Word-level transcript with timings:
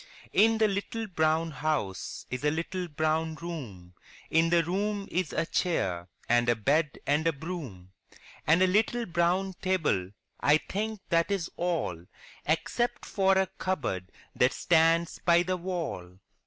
In 0.33 0.57
the 0.57 0.67
little 0.67 1.05
brown 1.05 1.51
house 1.51 2.25
is 2.31 2.43
a 2.43 2.49
little 2.49 2.87
brown 2.87 3.35
room, 3.35 3.93
In 4.31 4.49
the 4.49 4.63
room 4.63 5.07
is 5.11 5.31
a 5.31 5.45
chair 5.45 6.09
and 6.27 6.49
a 6.49 6.55
bed 6.55 6.97
and 7.05 7.27
a 7.27 7.31
broom, 7.31 7.91
And 8.47 8.63
a 8.63 8.65
little 8.65 9.05
brown 9.05 9.53
table; 9.61 10.09
I 10.39 10.57
think 10.57 11.01
that 11.09 11.29
is 11.29 11.51
all, 11.55 12.05
Except 12.47 13.05
for 13.05 13.37
a 13.37 13.45
cupboard 13.59 14.11
that 14.35 14.53
stands 14.53 15.19
by 15.23 15.43
the 15.43 15.55
wall. 15.57 16.17